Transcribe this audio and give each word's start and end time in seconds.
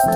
Hey, 0.00 0.06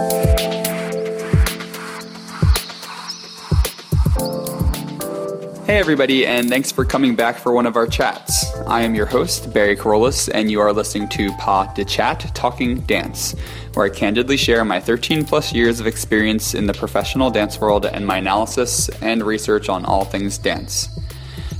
everybody, 5.67 6.25
and 6.25 6.49
thanks 6.49 6.71
for 6.71 6.85
coming 6.85 7.17
back 7.17 7.37
for 7.37 7.53
one 7.53 7.67
of 7.67 7.75
our 7.75 7.89
chats. 7.89 8.55
I 8.69 8.83
am 8.83 8.95
your 8.95 9.07
host, 9.07 9.53
Barry 9.53 9.75
Kerollis, 9.75 10.31
and 10.33 10.53
you 10.53 10.61
are 10.61 10.73
listening 10.73 11.09
to 11.09 11.33
Pas 11.33 11.75
de 11.75 11.85
Chat 11.85 12.31
Talking 12.33 12.83
Dance, 12.83 13.35
where 13.75 13.87
I 13.87 13.89
candidly 13.89 14.37
share 14.37 14.65
my 14.65 14.79
13 14.79 15.25
plus 15.25 15.53
years 15.53 15.81
of 15.81 15.89
experience 15.89 16.55
in 16.55 16.69
the 16.69 16.75
professional 16.75 17.31
dance 17.31 17.61
world 17.61 17.85
and 17.85 18.07
my 18.07 18.19
analysis 18.19 18.89
and 19.01 19.25
research 19.25 19.69
on 19.69 19.85
all 19.85 20.05
things 20.05 20.39
dance. 20.39 20.89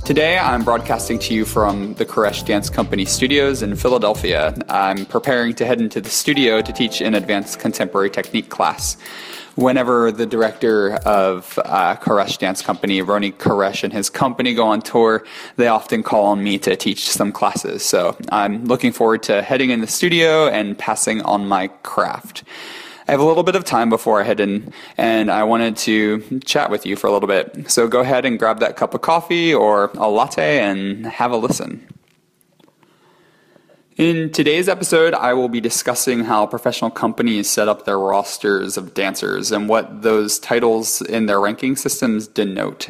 Today, 0.05 0.37
I'm 0.37 0.65
broadcasting 0.65 1.17
to 1.19 1.33
you 1.33 1.45
from 1.45 1.93
the 1.93 2.05
Koresh 2.05 2.45
Dance 2.45 2.69
Company 2.69 3.05
studios 3.05 3.61
in 3.61 3.73
Philadelphia. 3.77 4.53
I'm 4.67 5.05
preparing 5.05 5.55
to 5.55 5.65
head 5.65 5.79
into 5.79 6.01
the 6.01 6.09
studio 6.09 6.61
to 6.61 6.73
teach 6.73 6.99
an 6.99 7.15
advanced 7.15 7.61
contemporary 7.61 8.09
technique 8.09 8.49
class. 8.49 8.97
Whenever 9.55 10.11
the 10.11 10.25
director 10.25 10.95
of 11.05 11.57
uh, 11.63 11.95
Koresh 11.95 12.37
Dance 12.37 12.61
Company, 12.61 13.01
Roni 13.01 13.31
Koresh, 13.31 13.85
and 13.85 13.93
his 13.93 14.09
company 14.09 14.53
go 14.53 14.67
on 14.67 14.81
tour, 14.81 15.23
they 15.55 15.67
often 15.67 16.03
call 16.03 16.25
on 16.25 16.43
me 16.43 16.57
to 16.59 16.75
teach 16.75 17.09
some 17.09 17.31
classes. 17.31 17.81
So 17.81 18.17
I'm 18.29 18.65
looking 18.65 18.91
forward 18.91 19.23
to 19.23 19.41
heading 19.41 19.69
in 19.69 19.79
the 19.79 19.87
studio 19.87 20.49
and 20.49 20.77
passing 20.77 21.21
on 21.21 21.47
my 21.47 21.69
craft. 21.81 22.43
I 23.05 23.11
have 23.11 23.19
a 23.19 23.25
little 23.25 23.43
bit 23.43 23.55
of 23.55 23.65
time 23.65 23.89
before 23.89 24.21
I 24.21 24.23
head 24.23 24.39
in, 24.39 24.71
and 24.97 25.29
I 25.29 25.43
wanted 25.43 25.75
to 25.77 26.39
chat 26.45 26.71
with 26.71 26.85
you 26.85 26.95
for 26.95 27.07
a 27.07 27.11
little 27.11 27.27
bit. 27.27 27.69
So 27.69 27.87
go 27.87 27.99
ahead 27.99 28.23
and 28.23 28.39
grab 28.39 28.59
that 28.61 28.77
cup 28.77 28.93
of 28.93 29.01
coffee 29.01 29.53
or 29.53 29.91
a 29.95 30.09
latte 30.09 30.59
and 30.59 31.05
have 31.05 31.31
a 31.31 31.37
listen. 31.37 31.85
In 33.97 34.31
today's 34.31 34.69
episode, 34.69 35.13
I 35.13 35.33
will 35.33 35.49
be 35.49 35.59
discussing 35.59 36.23
how 36.23 36.47
professional 36.47 36.89
companies 36.89 37.49
set 37.49 37.67
up 37.67 37.85
their 37.85 37.99
rosters 37.99 38.77
of 38.77 38.93
dancers 38.93 39.51
and 39.51 39.67
what 39.67 40.01
those 40.01 40.39
titles 40.39 41.01
in 41.01 41.25
their 41.25 41.41
ranking 41.41 41.75
systems 41.75 42.27
denote. 42.27 42.89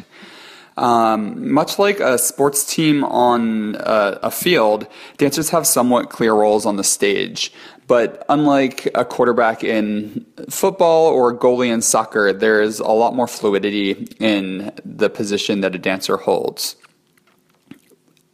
Um, 0.76 1.52
much 1.52 1.78
like 1.78 2.00
a 2.00 2.18
sports 2.18 2.64
team 2.64 3.04
on 3.04 3.76
a, 3.76 4.18
a, 4.24 4.30
field, 4.30 4.88
dancers 5.18 5.50
have 5.50 5.68
somewhat 5.68 6.10
clear 6.10 6.34
roles 6.34 6.66
on 6.66 6.76
the 6.76 6.82
stage. 6.82 7.52
But 7.86 8.24
unlike 8.28 8.88
a 8.94 9.04
quarterback 9.04 9.62
in 9.62 10.24
football 10.48 11.08
or 11.08 11.30
a 11.30 11.36
goalie 11.36 11.72
in 11.72 11.82
soccer, 11.82 12.32
there 12.32 12.62
is 12.62 12.80
a 12.80 12.88
lot 12.88 13.14
more 13.14 13.26
fluidity 13.26 14.08
in 14.18 14.72
the 14.84 15.10
position 15.10 15.60
that 15.60 15.74
a 15.74 15.78
dancer 15.78 16.16
holds. 16.16 16.76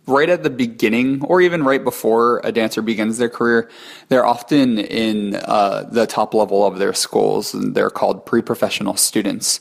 Right 0.06 0.28
at 0.28 0.42
the 0.42 0.50
beginning, 0.50 1.24
or 1.24 1.40
even 1.40 1.64
right 1.64 1.82
before 1.82 2.40
a 2.42 2.52
dancer 2.52 2.82
begins 2.82 3.18
their 3.18 3.28
career, 3.28 3.70
they're 4.08 4.26
often 4.26 4.78
in 4.78 5.36
uh, 5.36 5.88
the 5.90 6.06
top 6.06 6.34
level 6.34 6.64
of 6.64 6.78
their 6.78 6.94
schools, 6.94 7.54
and 7.54 7.74
they're 7.74 7.90
called 7.90 8.26
pre 8.26 8.42
professional 8.42 8.96
students. 8.96 9.60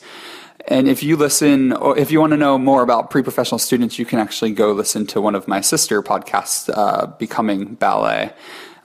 And 0.68 0.88
if 0.88 1.04
you 1.04 1.18
listen, 1.18 1.74
or 1.74 1.98
if 1.98 2.12
you 2.12 2.20
want 2.20 2.32
to 2.32 2.38
know 2.38 2.58
more 2.58 2.82
about 2.82 3.10
pre 3.12 3.22
professional 3.22 3.60
students, 3.60 4.00
you 4.00 4.06
can 4.06 4.18
actually 4.18 4.52
go 4.52 4.72
listen 4.72 5.06
to 5.08 5.22
one 5.22 5.36
of 5.36 5.48
my 5.48 5.62
sister 5.62 6.02
podcasts, 6.02 6.72
uh, 6.76 7.08
Becoming 7.18 7.76
Ballet 7.76 8.32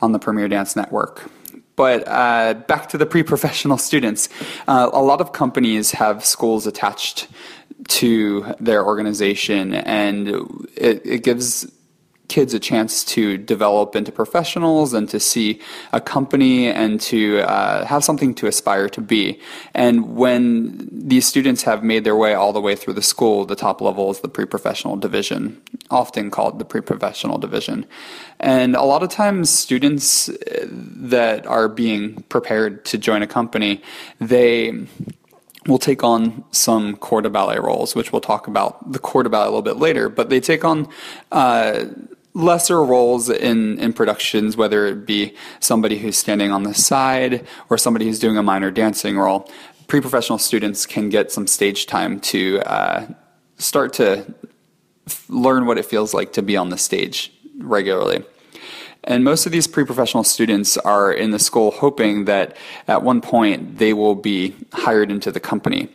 on 0.04 0.12
the 0.12 0.18
Premier 0.18 0.48
Dance 0.48 0.76
Network. 0.76 1.30
But 1.76 2.06
uh, 2.06 2.54
back 2.54 2.88
to 2.90 2.98
the 2.98 3.06
pre 3.06 3.22
professional 3.22 3.78
students. 3.78 4.28
Uh, 4.68 4.90
a 4.92 5.02
lot 5.02 5.20
of 5.20 5.32
companies 5.32 5.90
have 5.92 6.24
schools 6.24 6.66
attached 6.66 7.26
to 7.88 8.54
their 8.60 8.84
organization, 8.84 9.74
and 9.74 10.28
it, 10.76 11.02
it 11.04 11.24
gives 11.24 11.66
kids 12.28 12.54
a 12.54 12.58
chance 12.58 13.04
to 13.04 13.36
develop 13.36 13.94
into 13.94 14.10
professionals 14.10 14.94
and 14.94 15.08
to 15.10 15.20
see 15.20 15.60
a 15.92 16.00
company 16.00 16.68
and 16.68 17.00
to 17.00 17.40
uh, 17.40 17.84
have 17.84 18.02
something 18.02 18.34
to 18.34 18.46
aspire 18.46 18.88
to 18.88 19.00
be. 19.00 19.38
And 19.74 20.16
when 20.16 20.88
these 20.90 21.26
students 21.26 21.62
have 21.64 21.84
made 21.84 22.04
their 22.04 22.16
way 22.16 22.34
all 22.34 22.52
the 22.52 22.60
way 22.60 22.76
through 22.76 22.94
the 22.94 23.02
school, 23.02 23.44
the 23.44 23.56
top 23.56 23.80
level 23.80 24.10
is 24.10 24.20
the 24.20 24.28
pre 24.28 24.46
professional 24.46 24.96
division, 24.96 25.60
often 25.90 26.30
called 26.30 26.58
the 26.58 26.64
pre 26.64 26.80
professional 26.80 27.38
division. 27.38 27.86
And 28.40 28.74
a 28.74 28.82
lot 28.82 29.02
of 29.02 29.10
times, 29.10 29.50
students 29.50 30.28
uh, 30.28 30.66
that 30.70 31.46
are 31.46 31.68
being 31.68 32.22
prepared 32.28 32.84
to 32.86 32.98
join 32.98 33.22
a 33.22 33.26
company, 33.26 33.82
they 34.18 34.86
will 35.66 35.78
take 35.78 36.04
on 36.04 36.44
some 36.50 36.96
corps 36.96 37.22
de 37.22 37.30
ballet 37.30 37.58
roles, 37.58 37.94
which 37.94 38.12
we'll 38.12 38.20
talk 38.20 38.46
about 38.46 38.92
the 38.92 38.98
corps 38.98 39.22
de 39.22 39.30
ballet 39.30 39.46
a 39.46 39.50
little 39.50 39.62
bit 39.62 39.76
later, 39.76 40.08
but 40.08 40.28
they 40.28 40.40
take 40.40 40.64
on 40.64 40.86
uh, 41.32 41.84
lesser 42.34 42.84
roles 42.84 43.30
in, 43.30 43.78
in 43.78 43.92
productions, 43.92 44.56
whether 44.56 44.86
it 44.86 45.06
be 45.06 45.34
somebody 45.60 45.98
who's 45.98 46.18
standing 46.18 46.50
on 46.50 46.64
the 46.64 46.74
side 46.74 47.46
or 47.70 47.78
somebody 47.78 48.04
who's 48.04 48.18
doing 48.18 48.36
a 48.36 48.42
minor 48.42 48.70
dancing 48.70 49.16
role. 49.16 49.48
Pre 49.86 50.00
professional 50.00 50.38
students 50.38 50.84
can 50.84 51.08
get 51.08 51.30
some 51.30 51.46
stage 51.46 51.86
time 51.86 52.20
to 52.20 52.60
uh, 52.60 53.06
start 53.56 53.92
to 53.94 54.34
f- 55.06 55.26
learn 55.28 55.66
what 55.66 55.78
it 55.78 55.84
feels 55.84 56.12
like 56.12 56.32
to 56.32 56.42
be 56.42 56.56
on 56.56 56.70
the 56.70 56.78
stage 56.78 57.32
regularly. 57.58 58.24
And 59.06 59.22
most 59.22 59.46
of 59.46 59.52
these 59.52 59.66
pre 59.66 59.84
professional 59.84 60.24
students 60.24 60.76
are 60.78 61.12
in 61.12 61.30
the 61.30 61.38
school 61.38 61.70
hoping 61.70 62.24
that 62.24 62.56
at 62.88 63.02
one 63.02 63.20
point 63.20 63.78
they 63.78 63.92
will 63.92 64.14
be 64.14 64.56
hired 64.72 65.10
into 65.10 65.30
the 65.30 65.40
company. 65.40 65.88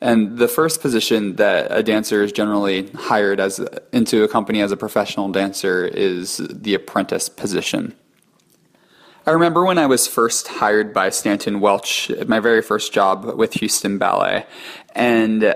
And 0.00 0.38
the 0.38 0.48
first 0.48 0.80
position 0.80 1.36
that 1.36 1.68
a 1.70 1.82
dancer 1.82 2.22
is 2.22 2.32
generally 2.32 2.88
hired 2.90 3.38
as 3.40 3.60
into 3.92 4.24
a 4.24 4.28
company 4.28 4.60
as 4.60 4.72
a 4.72 4.76
professional 4.76 5.30
dancer 5.30 5.84
is 5.84 6.38
the 6.38 6.74
apprentice 6.74 7.28
position. 7.28 7.94
I 9.24 9.30
remember 9.30 9.64
when 9.64 9.78
I 9.78 9.86
was 9.86 10.08
first 10.08 10.48
hired 10.48 10.92
by 10.92 11.10
Stanton 11.10 11.60
Welch, 11.60 12.10
my 12.26 12.40
very 12.40 12.60
first 12.62 12.92
job 12.92 13.24
with 13.24 13.54
Houston 13.54 13.96
Ballet, 13.96 14.44
and 14.96 15.54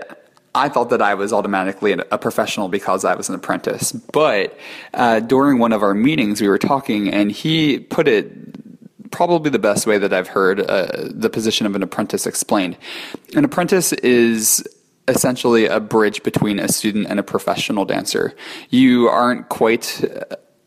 I 0.57 0.71
thought 0.71 0.89
that 0.89 1.03
I 1.03 1.15
was 1.15 1.33
automatically 1.35 1.93
a 1.93 2.19
professional 2.19 2.69
because 2.69 3.05
I 3.05 3.15
was 3.15 3.29
an 3.29 3.35
apprentice. 3.35 3.93
But 3.93 4.59
uh, 4.95 5.21
during 5.21 5.59
one 5.59 5.73
of 5.73 5.83
our 5.83 5.93
meetings, 5.93 6.41
we 6.41 6.49
were 6.49 6.59
talking, 6.59 7.13
and 7.13 7.31
he 7.31 7.79
put 7.79 8.09
it 8.09 9.11
probably 9.11 9.51
the 9.51 9.59
best 9.59 9.87
way 9.87 9.99
that 9.99 10.13
I've 10.15 10.29
heard 10.29 10.61
uh, 10.61 11.09
the 11.11 11.29
position 11.29 11.67
of 11.67 11.77
an 11.77 11.83
apprentice 11.83 12.27
explained. 12.27 12.79
An 13.35 13.45
apprentice 13.45 13.93
is 13.93 14.67
essentially 15.09 15.67
a 15.67 15.79
bridge 15.79 16.23
between 16.23 16.59
a 16.59 16.69
student 16.69 17.07
and 17.09 17.21
a 17.21 17.23
professional 17.23 17.85
dancer. 17.85 18.35
You 18.71 19.09
aren't 19.09 19.51
quite 19.51 20.03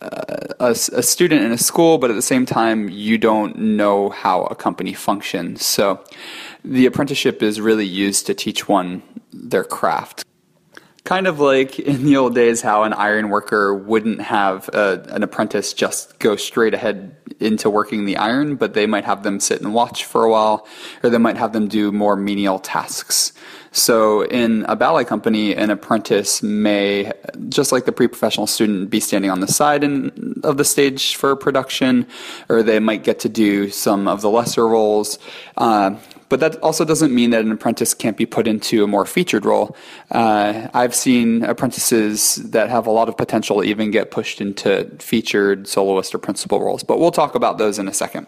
uh, 0.02 0.14
a, 0.60 0.70
a, 0.70 1.04
student 1.04 1.42
in 1.44 1.52
a 1.52 1.58
school, 1.58 1.98
but 1.98 2.10
at 2.10 2.14
the 2.14 2.22
same 2.22 2.46
time, 2.46 2.90
you 2.90 3.18
don't 3.18 3.58
know 3.58 4.10
how 4.10 4.44
a 4.44 4.56
company 4.56 4.94
functions. 4.94 5.66
So 5.66 6.02
the 6.64 6.86
apprenticeship 6.86 7.42
is 7.42 7.60
really 7.62 7.86
used 7.86 8.26
to 8.28 8.34
teach 8.34 8.68
one 8.68 9.04
their 9.32 9.64
craft. 9.64 10.24
Kind 11.06 11.28
of 11.28 11.40
like 11.40 11.80
in 11.80 12.04
the 12.04 12.18
old 12.18 12.36
days, 12.36 12.62
how 12.62 12.84
an 12.84 12.94
iron 12.94 13.30
worker 13.30 13.74
wouldn't 13.74 14.22
have 14.22 14.70
a, 14.74 15.06
an 15.10 15.24
apprentice 15.24 15.74
just 15.74 16.20
go 16.20 16.36
straight 16.36 16.74
ahead 16.74 17.16
into 17.40 17.70
working 17.70 18.06
the 18.06 18.18
iron, 18.18 18.58
but 18.58 18.74
they 18.74 18.86
might 18.86 19.06
have 19.06 19.24
them 19.24 19.40
sit 19.40 19.62
and 19.62 19.74
watch 19.74 20.04
for 20.04 20.26
a 20.26 20.30
while, 20.30 20.68
or 21.02 21.10
they 21.10 21.18
might 21.18 21.38
have 21.38 21.54
them 21.54 21.68
do 21.68 21.92
more 21.92 22.16
menial 22.16 22.60
tasks. 22.60 23.34
So 23.72 24.26
in 24.26 24.66
a 24.68 24.76
ballet 24.76 25.06
company, 25.06 25.56
an 25.56 25.70
apprentice 25.70 26.44
may, 26.44 27.12
just 27.48 27.72
like 27.72 27.86
the 27.86 27.92
pre-professional 27.92 28.46
student, 28.46 28.90
be 28.90 29.00
standing 29.00 29.32
on 29.32 29.40
the 29.40 29.48
side 29.48 29.84
in, 29.84 30.42
of 30.44 30.58
the 30.58 30.66
stage 30.66 31.16
for 31.16 31.36
production, 31.36 32.08
or 32.50 32.62
they 32.62 32.80
might 32.80 33.04
get 33.04 33.20
to 33.22 33.30
do 33.30 33.70
some 33.70 34.08
of 34.08 34.22
the 34.22 34.30
lesser 34.30 34.68
roles. 34.68 35.18
Uh, 35.56 35.96
but 36.30 36.40
that 36.40 36.56
also 36.58 36.86
doesn't 36.86 37.14
mean 37.14 37.32
that 37.32 37.42
an 37.42 37.52
apprentice 37.52 37.94
can't 37.94 38.16
be 38.16 38.26
put 38.26 38.48
into 38.48 38.84
a 38.84 38.88
more 38.88 39.06
featured 39.06 39.46
role. 39.46 39.76
Uh, 40.12 40.70
I've 40.74 40.96
seen 40.96 41.44
apprentices 41.44 42.36
that 42.36 42.70
have 42.70 42.88
a 42.88 42.92
lot 42.92 43.10
of 43.10 43.18
potential 43.18 43.64
even 43.64 43.92
get 43.92 44.12
pushed 44.12 44.40
into 44.40 44.90
featured 45.00 45.68
soloist 45.68 46.14
or 46.14 46.20
principal 46.20 46.62
roles, 46.62 46.84
but 46.84 47.00
we'll 47.00 47.12
talk 47.12 47.36
about 47.36 47.58
those 47.58 47.80
in 47.80 47.88
a 47.88 47.94
second. 47.94 48.28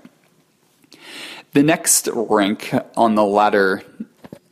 The 1.54 1.64
next 1.64 2.10
rank 2.14 2.74
on 2.96 3.16
the 3.16 3.26
ladder 3.26 3.84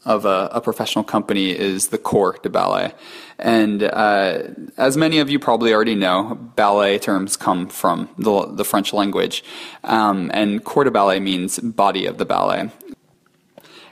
of 0.06 0.26
a, 0.26 0.50
a, 0.52 0.62
professional 0.62 1.04
company 1.04 1.52
is 1.52 1.90
the 1.90 1.98
corps 1.98 2.38
de 2.42 2.50
ballet. 2.50 2.94
And 3.38 3.84
uh, 3.84 4.44
as 4.78 4.98
many 4.98 5.20
of 5.20 5.30
you 5.30 5.40
probably 5.40 5.74
already 5.74 5.96
know, 5.96 6.36
ballet 6.56 7.00
terms 7.00 7.38
come 7.38 7.68
from 7.68 8.10
the, 8.18 8.48
the 8.48 8.66
French 8.66 8.92
language. 8.94 9.44
Um, 9.84 10.32
and 10.34 10.64
corps 10.64 10.86
de 10.86 10.92
ballet 10.92 11.20
means 11.20 11.60
body 11.60 12.06
of 12.06 12.18
the 12.18 12.26
ballet. 12.26 12.70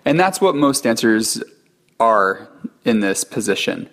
And 0.08 0.18
that's 0.18 0.40
what 0.40 0.56
most 0.56 0.86
dancers 0.86 1.44
are 2.00 2.48
in 2.86 3.02
this 3.02 3.26
position. 3.26 3.90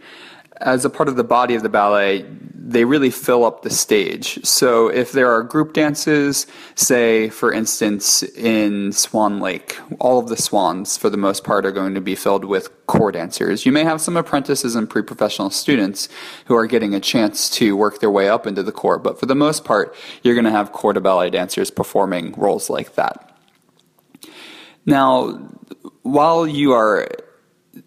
As 0.60 0.84
a 0.84 0.90
part 0.90 1.08
of 1.08 1.16
the 1.16 1.24
body 1.24 1.56
of 1.56 1.64
the 1.64 1.68
ballet, 1.68 2.24
they 2.54 2.84
really 2.84 3.10
fill 3.10 3.44
up 3.44 3.62
the 3.62 3.70
stage. 3.70 4.38
So 4.44 4.86
if 4.86 5.10
there 5.10 5.32
are 5.32 5.42
group 5.42 5.72
dances, 5.72 6.46
say 6.76 7.30
for 7.30 7.52
instance 7.52 8.22
in 8.22 8.92
Swan 8.92 9.40
Lake, 9.40 9.76
all 9.98 10.20
of 10.20 10.28
the 10.28 10.36
swans 10.36 10.96
for 10.96 11.10
the 11.10 11.16
most 11.16 11.42
part 11.42 11.66
are 11.66 11.72
going 11.72 11.94
to 11.94 12.00
be 12.00 12.14
filled 12.14 12.44
with 12.44 12.70
corps 12.86 13.10
dancers. 13.10 13.66
You 13.66 13.72
may 13.72 13.82
have 13.82 14.00
some 14.00 14.16
apprentices 14.16 14.76
and 14.76 14.88
pre-professional 14.88 15.50
students 15.50 16.08
who 16.44 16.54
are 16.54 16.68
getting 16.68 16.94
a 16.94 17.00
chance 17.00 17.50
to 17.50 17.76
work 17.76 17.98
their 17.98 18.10
way 18.10 18.28
up 18.28 18.46
into 18.46 18.62
the 18.62 18.70
corps, 18.70 19.00
but 19.00 19.18
for 19.18 19.26
the 19.26 19.34
most 19.34 19.64
part, 19.64 19.92
you're 20.22 20.36
going 20.36 20.44
to 20.44 20.52
have 20.52 20.70
corps 20.70 20.92
de 20.92 21.00
ballet 21.00 21.30
dancers 21.30 21.72
performing 21.72 22.32
roles 22.34 22.70
like 22.70 22.94
that. 22.94 23.33
Now, 24.86 25.50
while 26.02 26.46
you 26.46 26.72
are 26.72 27.08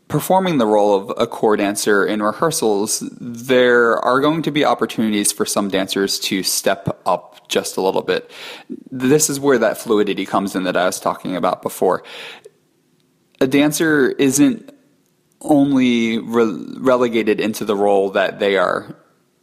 performing 0.08 0.58
the 0.58 0.66
role 0.66 0.96
of 0.96 1.14
a 1.18 1.28
corps 1.28 1.58
dancer 1.58 2.06
in 2.06 2.22
rehearsals, 2.22 3.04
there 3.20 3.98
are 4.04 4.20
going 4.20 4.42
to 4.44 4.52
be 4.52 4.66
opportunities 4.66 5.32
for 5.32 5.46
some 5.46 5.70
dancers 5.70 6.20
to 6.20 6.44
step 6.44 7.02
up 7.06 7.48
just 7.48 7.78
a 7.78 7.82
little 7.82 8.02
bit. 8.02 8.32
This 8.92 9.30
is 9.30 9.40
where 9.40 9.58
that 9.58 9.78
fluidity 9.78 10.26
comes 10.26 10.56
in 10.56 10.64
that 10.64 10.78
I 10.78 10.86
was 10.86 11.00
talking 11.00 11.36
about 11.36 11.62
before. 11.62 12.04
A 13.40 13.48
dancer 13.48 14.10
isn't 14.12 14.74
only 15.42 16.18
re- 16.18 16.66
relegated 16.78 17.40
into 17.40 17.64
the 17.64 17.76
role 17.76 18.10
that 18.12 18.40
they 18.40 18.58
are 18.58 18.96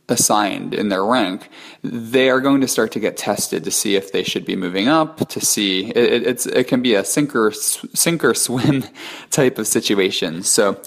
assigned 0.09 0.75
in 0.75 0.91
their 0.91 1.05
rank, 1.05 1.49
they 1.83 2.29
are 2.29 2.41
going 2.41 2.61
to 2.61 2.69
start 2.69 2.93
to 2.93 3.01
get 3.01 3.17
tested 3.17 3.65
to 3.65 3.71
see 3.71 3.97
if 3.97 4.13
they 4.13 4.23
should 4.23 4.45
be 4.45 4.57
moving 4.57 4.89
up. 4.89 5.29
To 5.29 5.41
see 5.41 5.87
it, 5.87 6.27
it's 6.27 6.47
it 6.47 6.69
can 6.69 6.83
be 6.83 6.95
a 6.95 7.05
sink 7.05 7.35
or 7.35 7.53
sink 7.53 8.25
or 8.25 8.35
swim 8.35 8.85
type 9.31 9.59
of 9.59 9.67
situation. 9.67 10.43
So, 10.43 10.81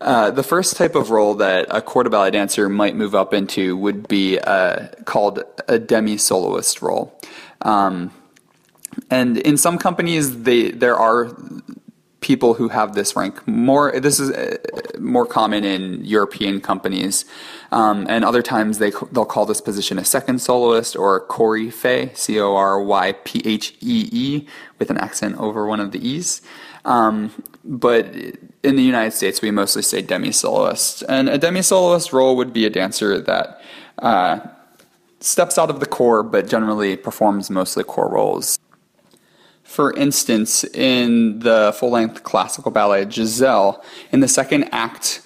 uh, 0.00 0.30
the 0.30 0.42
first 0.42 0.76
type 0.76 0.94
of 0.94 1.10
role 1.10 1.34
that 1.36 1.66
a 1.70 1.80
de 1.80 2.10
ballet 2.10 2.30
dancer 2.32 2.68
might 2.68 2.96
move 2.96 3.14
up 3.14 3.32
into 3.32 3.76
would 3.76 4.08
be 4.08 4.38
uh, 4.38 4.88
called 5.04 5.42
a 5.68 5.78
demi 5.78 6.16
soloist 6.16 6.82
role. 6.82 7.18
Um, 7.62 8.10
and 9.10 9.38
in 9.38 9.56
some 9.56 9.78
companies, 9.78 10.42
they 10.42 10.70
there 10.70 10.96
are 10.96 11.34
people 12.24 12.54
who 12.54 12.68
have 12.68 12.94
this 12.94 13.14
rank. 13.14 13.46
More 13.46 13.92
this 14.00 14.18
is 14.18 14.30
uh, 14.30 14.56
more 14.98 15.26
common 15.26 15.62
in 15.62 16.02
European 16.02 16.58
companies, 16.70 17.26
um, 17.70 18.06
and 18.08 18.24
other 18.24 18.40
times 18.40 18.78
they 18.78 18.92
they'll 19.12 19.32
call 19.34 19.44
this 19.44 19.60
position 19.60 19.98
a 19.98 20.06
second 20.16 20.40
soloist 20.40 20.96
or 20.96 21.26
coryphée, 21.28 22.16
c 22.16 22.40
o 22.40 22.56
r 22.56 22.82
y 22.82 23.12
p 23.24 23.42
h 23.44 23.76
e 23.80 24.08
e, 24.10 24.46
with 24.78 24.88
an 24.90 24.96
accent 24.96 25.36
over 25.38 25.66
one 25.66 25.80
of 25.80 25.92
the 25.92 26.00
e's. 26.12 26.40
Um, 26.86 27.30
but 27.62 28.06
in 28.62 28.76
the 28.80 28.86
United 28.94 29.12
States, 29.12 29.42
we 29.42 29.50
mostly 29.50 29.82
say 29.82 30.00
demi 30.00 30.32
soloist, 30.32 31.04
and 31.14 31.28
a 31.28 31.36
demi 31.36 31.60
soloist 31.60 32.08
role 32.16 32.34
would 32.38 32.52
be 32.54 32.64
a 32.64 32.70
dancer 32.70 33.20
that. 33.20 33.60
Uh, 33.98 34.40
steps 35.20 35.56
out 35.56 35.70
of 35.70 35.80
the 35.80 35.86
corps, 35.86 36.22
but 36.22 36.46
generally 36.46 36.98
performs 36.98 37.48
mostly 37.48 37.82
corps 37.82 38.10
roles. 38.10 38.58
For 39.74 39.92
instance, 39.94 40.62
in 40.62 41.40
the 41.40 41.74
full 41.76 41.90
length 41.90 42.22
classical 42.22 42.70
ballet 42.70 43.10
Giselle, 43.10 43.82
in 44.12 44.20
the 44.20 44.28
second 44.28 44.68
act, 44.70 45.20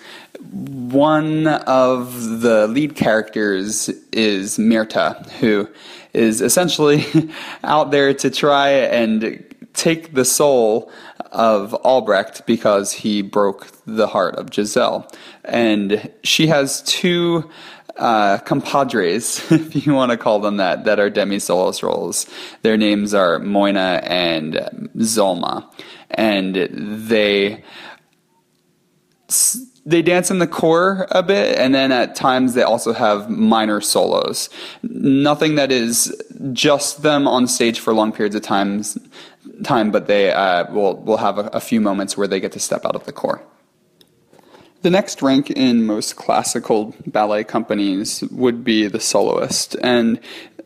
one 0.50 1.47
of 1.47 2.41
the 2.41 2.67
lead 2.67 2.97
characters 2.97 3.91
is 4.11 4.59
Myrtha, 4.59 5.23
who 5.41 5.69
is 6.15 6.41
essentially 6.41 7.05
out 7.62 7.91
there 7.91 8.15
to 8.15 8.31
try 8.31 8.71
and 8.71 9.45
take 9.75 10.15
the 10.15 10.25
soul 10.25 10.91
of 11.31 11.75
Albrecht 11.75 12.47
because 12.47 12.91
he 12.93 13.21
broke 13.21 13.67
the 13.87 14.06
heart 14.06 14.37
of 14.37 14.55
Giselle. 14.55 15.06
And 15.44 16.11
she 16.25 16.47
has 16.47 16.81
two 16.85 17.51
uh, 17.99 18.39
compadres, 18.39 19.41
if 19.53 19.87
you 19.87 19.93
want 19.93 20.11
to 20.11 20.17
call 20.17 20.41
them 20.41 20.56
that, 20.56 20.85
that 20.85 20.99
are 20.99 21.11
demi 21.11 21.39
soloist 21.39 21.83
roles. 21.83 22.27
Their 22.62 22.77
names 22.77 23.15
are 23.15 23.39
Moyna 23.39 24.00
and 24.05 24.55
Zulma, 24.97 25.71
and 26.11 26.55
they 26.73 27.65
they 29.85 30.03
dance 30.03 30.31
in 30.31 30.39
the 30.39 30.47
corps 30.47 31.06
a 31.11 31.23
bit, 31.23 31.59
and 31.59 31.75
then 31.75 31.93
at 31.93 32.15
times 32.15 32.55
they 32.55 32.62
also 32.62 32.93
have 32.93 33.31
minor 33.31 33.81
solos. 33.81 34.51
Nothing 34.83 35.55
that 35.55 35.73
is 35.73 36.15
just 36.53 37.03
them 37.03 37.27
on 37.27 37.47
stage 37.47 37.81
for 37.81 37.94
long 37.94 38.12
periods 38.12 38.37
of 38.37 38.43
times, 38.43 38.99
time, 39.65 39.91
but 39.91 40.06
they 40.06 40.31
uh, 40.31 40.71
will 40.73 40.97
will 40.97 41.17
have 41.17 41.39
a, 41.39 41.47
a 41.55 41.61
few 41.61 41.81
moments 41.81 42.17
where 42.17 42.29
they 42.29 42.39
get 42.39 42.53
to 42.53 42.61
step 42.61 42.85
out 42.85 42.94
of 42.94 43.05
the 43.05 43.12
corps. 43.12 43.43
The 44.83 44.91
next 44.91 45.23
rank 45.23 45.51
in 45.51 45.87
most 45.87 46.15
classical 46.15 46.95
ballet 47.07 47.43
companies 47.43 48.23
would 48.31 48.63
be 48.63 48.87
the 48.87 49.01
soloist. 49.01 49.75
And 49.83 50.21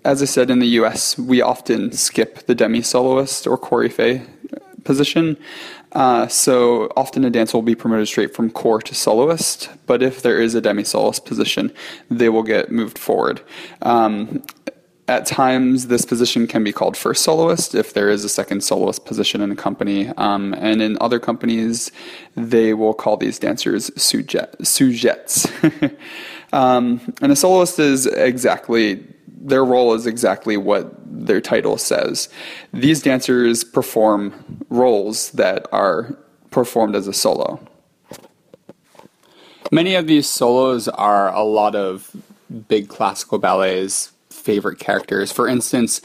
as 0.04 0.20
I 0.20 0.26
said, 0.26 0.50
in 0.50 0.58
the 0.58 0.66
US, 0.80 1.16
we 1.16 1.40
often 1.40 1.92
skip 1.92 2.46
the 2.46 2.54
demi 2.54 2.82
soloist 2.82 3.46
or 3.46 3.56
coryphée 3.56 4.26
position. 4.84 5.38
Uh, 5.92 6.26
so 6.26 6.92
often 6.96 7.24
a 7.24 7.30
dancer 7.30 7.56
will 7.56 7.62
be 7.62 7.74
promoted 7.74 8.08
straight 8.08 8.34
from 8.34 8.50
corps 8.50 8.82
to 8.82 8.94
soloist, 8.94 9.70
but 9.86 10.02
if 10.02 10.22
there 10.22 10.40
is 10.40 10.54
a 10.54 10.60
demi 10.60 10.84
soloist 10.84 11.24
position, 11.24 11.72
they 12.10 12.28
will 12.28 12.42
get 12.42 12.70
moved 12.70 12.98
forward. 12.98 13.40
Um, 13.82 14.42
at 15.08 15.26
times, 15.26 15.88
this 15.88 16.04
position 16.04 16.46
can 16.46 16.62
be 16.62 16.72
called 16.72 16.96
first 16.96 17.24
soloist 17.24 17.74
if 17.74 17.92
there 17.92 18.08
is 18.08 18.24
a 18.24 18.28
second 18.28 18.62
soloist 18.62 19.04
position 19.04 19.40
in 19.40 19.50
a 19.50 19.56
company. 19.56 20.08
Um, 20.16 20.54
and 20.54 20.80
in 20.80 20.96
other 21.00 21.18
companies, 21.18 21.90
they 22.36 22.72
will 22.72 22.94
call 22.94 23.16
these 23.16 23.38
dancers 23.38 23.90
sujets. 23.96 25.46
um, 26.52 27.00
and 27.20 27.32
a 27.32 27.36
soloist 27.36 27.80
is 27.80 28.06
exactly, 28.06 29.04
their 29.26 29.64
role 29.64 29.92
is 29.94 30.06
exactly 30.06 30.56
what 30.56 30.94
their 31.04 31.40
title 31.40 31.78
says. 31.78 32.28
These 32.72 33.02
dancers 33.02 33.64
perform 33.64 34.64
roles 34.70 35.32
that 35.32 35.66
are 35.72 36.16
performed 36.50 36.94
as 36.94 37.08
a 37.08 37.12
solo. 37.12 37.58
Many 39.72 39.96
of 39.96 40.06
these 40.06 40.28
solos 40.28 40.86
are 40.86 41.34
a 41.34 41.42
lot 41.42 41.74
of 41.74 42.14
big 42.68 42.88
classical 42.88 43.38
ballets 43.38 44.12
favorite 44.42 44.78
characters. 44.78 45.32
For 45.32 45.48
instance, 45.48 46.00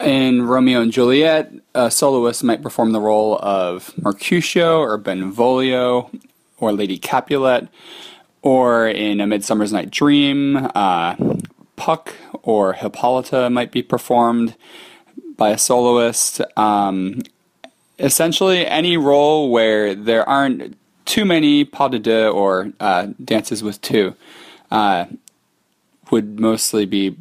in 0.00 0.42
Romeo 0.42 0.80
and 0.80 0.92
Juliet, 0.92 1.52
a 1.74 1.90
soloist 1.90 2.42
might 2.42 2.62
perform 2.62 2.92
the 2.92 3.00
role 3.00 3.38
of 3.42 3.96
Mercutio 3.98 4.80
or 4.80 4.98
Benvolio 4.98 6.10
or 6.58 6.72
Lady 6.72 6.98
Capulet, 6.98 7.68
or 8.42 8.88
in 8.88 9.20
A 9.20 9.26
Midsummer's 9.26 9.72
Night 9.72 9.90
Dream, 9.90 10.68
uh, 10.74 11.16
Puck 11.76 12.14
or 12.42 12.74
Hippolyta 12.74 13.50
might 13.50 13.72
be 13.72 13.82
performed 13.82 14.54
by 15.36 15.50
a 15.50 15.58
soloist. 15.58 16.40
Um, 16.56 17.22
essentially, 17.98 18.66
any 18.66 18.96
role 18.96 19.50
where 19.50 19.94
there 19.94 20.28
aren't 20.28 20.76
too 21.04 21.24
many 21.24 21.64
pas 21.64 21.90
de 21.90 21.98
deux 21.98 22.28
or 22.28 22.72
uh, 22.80 23.08
dances 23.22 23.62
with 23.62 23.80
two 23.80 24.14
uh, 24.70 25.06
would 26.10 26.38
mostly 26.38 26.86
be 26.86 27.16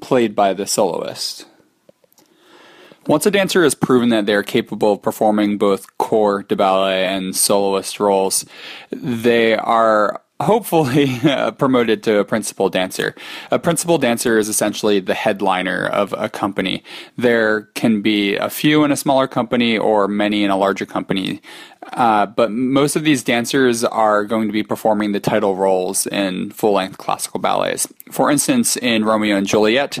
played 0.00 0.34
by 0.34 0.52
the 0.52 0.66
soloist. 0.66 1.46
Once 3.06 3.24
a 3.24 3.30
dancer 3.30 3.64
has 3.64 3.74
proven 3.74 4.10
that 4.10 4.26
they 4.26 4.34
are 4.34 4.42
capable 4.42 4.92
of 4.92 5.02
performing 5.02 5.56
both 5.56 5.96
corps 5.96 6.42
de 6.42 6.54
ballet 6.54 7.06
and 7.06 7.34
soloist 7.34 7.98
roles, 7.98 8.44
they 8.90 9.54
are 9.54 10.22
hopefully 10.40 11.20
uh, 11.24 11.50
promoted 11.52 12.02
to 12.04 12.18
a 12.18 12.24
principal 12.24 12.68
dancer. 12.68 13.14
A 13.50 13.58
principal 13.58 13.98
dancer 13.98 14.38
is 14.38 14.48
essentially 14.48 15.00
the 15.00 15.14
headliner 15.14 15.86
of 15.86 16.14
a 16.16 16.28
company. 16.28 16.82
There 17.16 17.62
can 17.74 18.02
be 18.02 18.36
a 18.36 18.50
few 18.50 18.84
in 18.84 18.92
a 18.92 18.96
smaller 18.96 19.26
company 19.26 19.76
or 19.76 20.08
many 20.08 20.44
in 20.44 20.50
a 20.50 20.56
larger 20.56 20.86
company. 20.86 21.40
Uh, 21.92 22.26
but 22.26 22.50
most 22.50 22.96
of 22.96 23.04
these 23.04 23.22
dancers 23.22 23.82
are 23.84 24.24
going 24.24 24.48
to 24.48 24.52
be 24.52 24.62
performing 24.62 25.12
the 25.12 25.20
title 25.20 25.56
roles 25.56 26.06
in 26.06 26.50
full 26.50 26.72
length 26.72 26.98
classical 26.98 27.40
ballets. 27.40 27.86
For 28.10 28.30
instance, 28.30 28.76
in 28.76 29.04
Romeo 29.04 29.36
and 29.36 29.46
Juliet, 29.46 29.98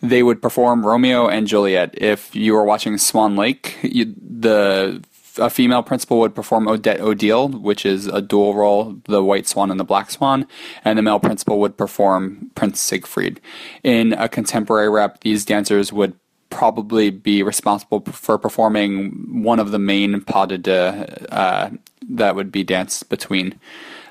they 0.00 0.22
would 0.22 0.42
perform 0.42 0.84
Romeo 0.84 1.28
and 1.28 1.46
Juliet. 1.46 1.94
If 1.96 2.34
you 2.34 2.54
were 2.54 2.64
watching 2.64 2.98
Swan 2.98 3.36
Lake, 3.36 3.78
you, 3.82 4.14
the 4.18 5.02
a 5.38 5.50
female 5.50 5.82
principal 5.82 6.18
would 6.20 6.34
perform 6.34 6.68
Odette 6.68 7.00
Odile, 7.00 7.48
which 7.48 7.86
is 7.86 8.06
a 8.06 8.20
dual 8.20 8.54
role, 8.54 8.96
the 9.04 9.22
White 9.22 9.46
Swan 9.46 9.70
and 9.70 9.78
the 9.78 9.84
Black 9.84 10.10
Swan, 10.10 10.46
and 10.84 10.98
the 10.98 11.02
male 11.02 11.20
principal 11.20 11.60
would 11.60 11.76
perform 11.76 12.50
Prince 12.54 12.80
Siegfried. 12.80 13.40
In 13.82 14.12
a 14.14 14.28
contemporary 14.28 14.88
rep, 14.88 15.20
these 15.20 15.44
dancers 15.44 15.92
would 15.92 16.14
probably 16.50 17.10
be 17.10 17.42
responsible 17.42 18.00
for 18.00 18.36
performing 18.36 19.42
one 19.42 19.60
of 19.60 19.70
the 19.70 19.78
main 19.78 20.20
pas 20.20 20.48
de 20.48 20.58
deux 20.58 21.06
uh, 21.30 21.70
that 22.08 22.34
would 22.34 22.50
be 22.50 22.64
danced 22.64 23.08
between 23.08 23.58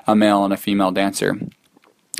a 0.06 0.16
male 0.16 0.44
and 0.44 0.52
a 0.52 0.56
female 0.56 0.90
dancer. 0.90 1.38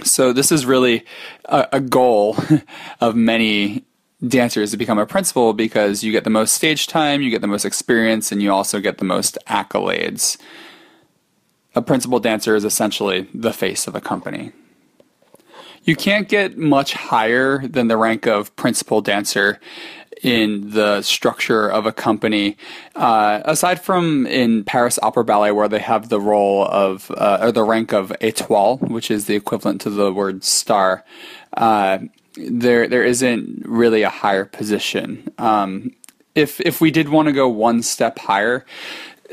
So 0.05 0.33
this 0.33 0.53
is 0.53 0.67
really 0.67 1.05
a, 1.47 1.69
a 1.73 1.81
goal 1.81 2.37
of 3.01 3.17
many 3.17 3.85
dancers 4.27 4.71
to 4.71 4.77
become 4.77 4.99
a 4.99 5.07
principal 5.07 5.53
because 5.53 6.05
you 6.05 6.13
get 6.13 6.25
the 6.25 6.31
most 6.31 6.55
stage 6.55 6.87
time, 6.87 7.23
you 7.23 7.31
get 7.31 7.41
the 7.41 7.47
most 7.47 7.65
experience, 7.65 8.31
and 8.31 8.43
you 8.43 8.53
also 8.53 8.81
get 8.81 8.99
the 8.99 9.05
most 9.05 9.39
accolades. 9.49 10.37
A 11.75 11.83
principal 11.83 12.21
dancer 12.21 12.57
is 12.57 12.65
essentially 12.65 13.29
the 13.33 13.53
face 13.53 13.87
of 13.87 13.95
a 13.95 14.01
company. 14.01 14.53
You 15.85 15.97
can't 15.97 16.29
get 16.29 16.59
much 16.59 16.93
higher 16.93 17.67
than 17.67 17.89
the 17.89 17.97
rank 17.97 18.27
of 18.27 18.55
principal 18.57 19.01
dancer 19.01 19.59
in 20.23 20.71
the 20.73 21.01
structure 21.01 21.67
of 21.67 21.87
a 21.87 21.93
company. 21.93 22.57
Uh, 22.95 23.41
aside 23.45 23.81
from 23.81 24.27
in 24.27 24.65
Paris 24.65 24.99
Opera 25.03 25.25
Ballet, 25.25 25.53
where 25.53 25.69
they 25.69 25.79
have 25.79 26.11
the 26.11 26.21
role 26.21 26.67
of, 26.67 27.11
uh, 27.17 27.39
or 27.41 27.53
the 27.53 27.65
rank 27.65 27.93
of 27.93 28.13
étoile, 28.21 28.81
which 28.91 29.11
is 29.11 29.25
the 29.25 29.35
equivalent 29.35 29.81
to 29.81 29.91
the 29.91 30.13
word 30.13 30.45
star, 30.45 31.05
uh, 31.57 31.99
there 32.37 32.87
there 32.89 33.05
isn't 33.05 33.63
really 33.67 34.03
a 34.03 34.11
higher 34.11 34.45
position. 34.45 35.31
Um, 35.39 35.95
if 36.35 36.61
if 36.61 36.81
we 36.81 36.91
did 36.91 37.09
want 37.09 37.27
to 37.27 37.33
go 37.33 37.49
one 37.49 37.83
step 37.83 38.19
higher, 38.19 38.65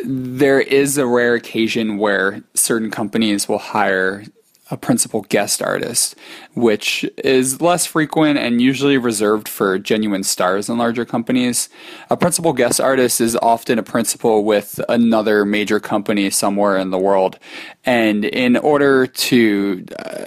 there 0.04 0.60
is 0.60 0.98
a 0.98 1.08
rare 1.08 1.36
occasion 1.36 1.98
where 1.98 2.44
certain 2.54 2.92
companies 2.92 3.48
will 3.48 3.60
hire 3.60 4.24
a 4.70 4.78
principal 4.78 5.22
guest 5.22 5.62
artist, 5.62 6.16
which 6.54 7.06
is 7.24 7.62
less 7.62 7.86
frequent 7.86 8.38
and 8.38 8.62
usually 8.62 8.98
reserved 8.98 9.48
for 9.48 9.80
genuine 9.80 10.24
stars 10.24 10.68
in 10.68 10.78
larger 10.78 11.06
companies. 11.06 11.70
A 12.10 12.18
principal 12.18 12.54
guest 12.54 12.82
artist 12.82 13.22
is 13.22 13.38
often 13.38 13.80
a 13.80 13.84
principal 13.84 14.44
with 14.44 14.80
another 14.90 15.46
major 15.46 15.80
company 15.80 16.30
somewhere 16.30 16.78
in 16.78 16.90
the 16.90 16.98
world. 16.98 17.40
And 17.86 18.26
in 18.26 18.58
order 18.58 19.08
to 19.08 19.86
uh, 20.00 20.26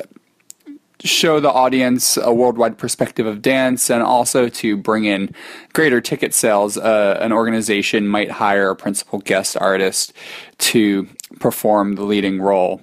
show 1.04 1.40
the 1.40 1.50
audience 1.50 2.16
a 2.16 2.32
worldwide 2.32 2.78
perspective 2.78 3.26
of 3.26 3.42
dance 3.42 3.90
and 3.90 4.02
also 4.02 4.48
to 4.48 4.76
bring 4.76 5.04
in 5.04 5.34
greater 5.72 6.00
ticket 6.00 6.34
sales, 6.34 6.76
uh, 6.76 7.18
an 7.20 7.32
organization 7.32 8.06
might 8.06 8.30
hire 8.30 8.70
a 8.70 8.76
principal 8.76 9.18
guest 9.18 9.56
artist 9.56 10.12
to 10.58 11.08
perform 11.38 11.94
the 11.94 12.04
leading 12.04 12.40
role 12.40 12.82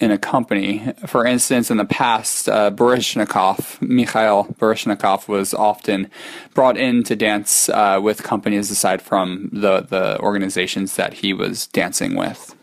in 0.00 0.10
a 0.10 0.18
company. 0.18 0.94
For 1.06 1.26
instance, 1.26 1.70
in 1.70 1.76
the 1.76 1.84
past, 1.84 2.48
uh, 2.48 2.70
Baryshnikov, 2.70 3.80
Mikhail 3.82 4.44
Baryshnikov, 4.58 5.28
was 5.28 5.52
often 5.52 6.10
brought 6.54 6.78
in 6.78 7.02
to 7.04 7.14
dance 7.14 7.68
uh, 7.68 8.00
with 8.02 8.22
companies 8.22 8.70
aside 8.70 9.02
from 9.02 9.50
the, 9.52 9.82
the 9.82 10.18
organizations 10.20 10.96
that 10.96 11.14
he 11.14 11.34
was 11.34 11.66
dancing 11.66 12.16
with. 12.16 12.56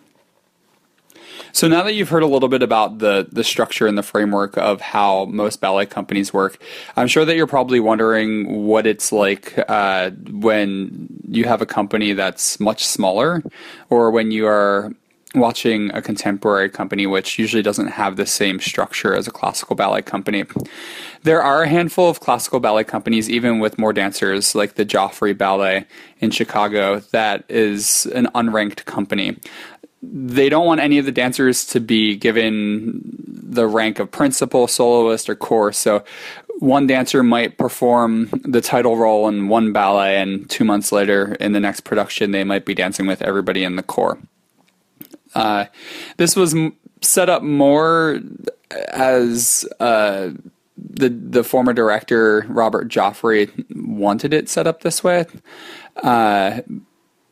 So 1.51 1.67
now 1.67 1.83
that 1.83 1.93
you've 1.93 2.09
heard 2.09 2.23
a 2.23 2.27
little 2.27 2.49
bit 2.49 2.61
about 2.61 2.99
the 2.99 3.27
the 3.31 3.43
structure 3.43 3.87
and 3.87 3.97
the 3.97 4.03
framework 4.03 4.57
of 4.57 4.81
how 4.81 5.25
most 5.25 5.61
ballet 5.61 5.85
companies 5.85 6.33
work, 6.33 6.59
I'm 6.95 7.07
sure 7.07 7.25
that 7.25 7.35
you're 7.35 7.47
probably 7.47 7.79
wondering 7.79 8.65
what 8.65 8.85
it's 8.85 9.11
like 9.11 9.57
uh, 9.67 10.11
when 10.29 11.07
you 11.27 11.45
have 11.45 11.61
a 11.61 11.65
company 11.65 12.13
that's 12.13 12.59
much 12.59 12.85
smaller, 12.85 13.43
or 13.89 14.11
when 14.11 14.31
you 14.31 14.47
are 14.47 14.91
watching 15.35 15.91
a 15.93 16.01
contemporary 16.01 16.69
company 16.69 17.05
which 17.05 17.37
usually 17.37 17.61
doesn't 17.61 17.87
have 17.87 18.15
the 18.15 18.25
same 18.25 18.59
structure 18.59 19.13
as 19.13 19.27
a 19.27 19.31
classical 19.31 19.75
ballet 19.75 20.01
company. 20.01 20.45
There 21.23 21.41
are 21.41 21.63
a 21.63 21.67
handful 21.67 22.09
of 22.09 22.19
classical 22.19 22.59
ballet 22.59 22.85
companies, 22.85 23.29
even 23.29 23.59
with 23.59 23.77
more 23.77 23.91
dancers, 23.91 24.55
like 24.55 24.75
the 24.75 24.85
Joffrey 24.85 25.37
Ballet 25.37 25.85
in 26.19 26.31
Chicago, 26.31 26.99
that 27.11 27.43
is 27.49 28.05
an 28.15 28.27
unranked 28.33 28.85
company 28.85 29.37
they 30.01 30.49
don't 30.49 30.65
want 30.65 30.81
any 30.81 30.97
of 30.97 31.05
the 31.05 31.11
dancers 31.11 31.65
to 31.67 31.79
be 31.79 32.15
given 32.15 33.01
the 33.25 33.67
rank 33.67 33.99
of 33.99 34.11
principal, 34.11 34.67
soloist, 34.67 35.29
or 35.29 35.35
corps. 35.35 35.71
So 35.71 36.03
one 36.59 36.87
dancer 36.87 37.23
might 37.23 37.57
perform 37.57 38.29
the 38.43 38.61
title 38.61 38.97
role 38.97 39.27
in 39.27 39.47
one 39.47 39.73
ballet, 39.73 40.19
and 40.19 40.49
two 40.49 40.63
months 40.63 40.91
later, 40.91 41.35
in 41.35 41.51
the 41.51 41.59
next 41.59 41.81
production, 41.81 42.31
they 42.31 42.43
might 42.43 42.65
be 42.65 42.73
dancing 42.73 43.07
with 43.07 43.21
everybody 43.21 43.63
in 43.63 43.75
the 43.75 43.83
corps. 43.83 44.19
Uh, 45.35 45.65
this 46.17 46.35
was 46.35 46.55
set 47.01 47.29
up 47.29 47.43
more 47.43 48.19
as 48.91 49.65
uh, 49.79 50.31
the 50.77 51.09
the 51.09 51.43
former 51.43 51.73
director 51.73 52.45
Robert 52.49 52.87
Joffrey 52.87 53.51
wanted 53.75 54.33
it 54.33 54.49
set 54.49 54.67
up 54.67 54.81
this 54.81 55.03
way. 55.03 55.25
Uh, 55.97 56.61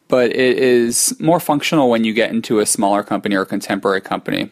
but 0.08 0.32
it 0.32 0.58
is 0.58 1.16
more 1.20 1.40
functional 1.40 1.90
when 1.90 2.04
you 2.04 2.14
get 2.14 2.32
into 2.32 2.60
a 2.60 2.66
smaller 2.66 3.04
company 3.04 3.36
or 3.36 3.42
a 3.42 3.46
contemporary 3.46 4.02
company. 4.02 4.50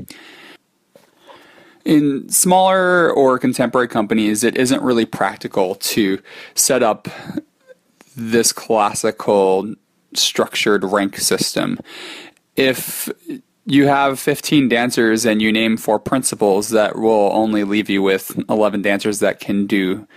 In 1.86 2.30
smaller 2.30 3.12
or 3.12 3.38
contemporary 3.38 3.88
companies, 3.88 4.44
it 4.44 4.58
isn't 4.58 4.82
really 4.82 5.06
practical 5.06 5.76
to 5.76 6.22
set 6.56 6.82
up 6.82 7.08
this 8.16 8.54
classical 8.54 9.74
structured 10.14 10.84
rank 10.84 11.18
system. 11.18 11.80
If 12.56 13.10
you 13.66 13.88
have 13.88 14.20
15 14.20 14.70
dancers 14.70 15.26
and 15.26 15.42
you 15.42 15.52
name 15.52 15.78
four 15.78 16.00
principals, 16.00 16.70
that 16.70 16.98
will 16.98 17.32
only 17.34 17.64
leave 17.64 17.90
you 17.90 18.02
with 18.02 18.38
11 18.50 18.82
dancers 18.82 19.20
that 19.20 19.40
can 19.40 19.66
do 19.66 20.08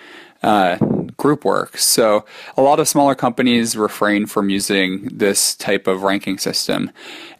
uh, 0.42 0.76
group 1.16 1.44
work. 1.44 1.78
So 1.78 2.24
a 2.56 2.62
lot 2.62 2.80
of 2.80 2.88
smaller 2.88 3.14
companies 3.14 3.76
refrain 3.76 4.26
from 4.26 4.50
using 4.50 5.08
this 5.12 5.54
type 5.54 5.86
of 5.86 6.02
ranking 6.02 6.38
system. 6.38 6.90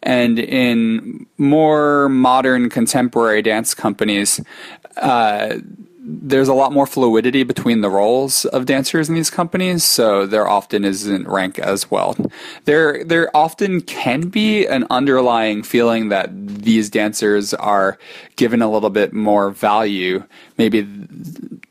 And 0.03 0.39
in 0.39 1.27
more 1.39 2.09
modern 2.09 2.71
contemporary 2.71 3.43
dance 3.43 3.75
companies, 3.75 4.41
uh, 4.97 5.59
there's 6.09 6.47
a 6.47 6.55
lot 6.55 6.73
more 6.73 6.87
fluidity 6.87 7.43
between 7.43 7.81
the 7.81 7.91
roles 7.91 8.45
of 8.47 8.65
dancers 8.65 9.09
in 9.09 9.17
these 9.17 9.29
companies, 9.29 9.83
so 9.83 10.25
there 10.25 10.47
often 10.47 10.85
isn't 10.85 11.27
rank 11.27 11.59
as 11.59 11.91
well. 11.91 12.17
There, 12.65 13.03
there 13.03 13.37
often 13.37 13.81
can 13.81 14.29
be 14.29 14.67
an 14.67 14.87
underlying 14.89 15.65
feeling 15.65 16.09
that 16.11 16.31
these 16.33 16.91
dancers 16.91 17.53
are 17.55 17.99
given 18.37 18.63
a 18.63 18.71
little 18.71 18.91
bit 18.91 19.13
more 19.13 19.51
value. 19.51 20.23
Maybe 20.59 20.87